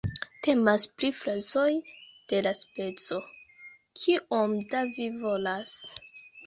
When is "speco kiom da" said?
2.63-4.87